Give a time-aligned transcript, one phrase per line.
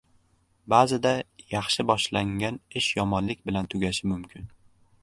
[0.73, 1.11] •Ba’zida
[1.51, 4.53] yaxshi boshlangan ish yomonlik bilan tugashi mumkin.